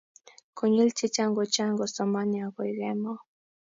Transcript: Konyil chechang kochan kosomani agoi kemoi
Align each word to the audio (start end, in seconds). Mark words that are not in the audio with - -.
Konyil 0.57 0.89
chechang 0.97 1.31
kochan 1.37 1.69
kosomani 1.79 2.37
agoi 2.45 2.71
kemoi 2.79 3.21